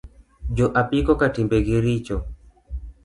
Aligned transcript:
Jo 0.55 0.67
apiko 0.81 1.11
ka 1.19 1.27
timbe 1.33 1.57
gi 1.65 1.77
richo 1.83 2.17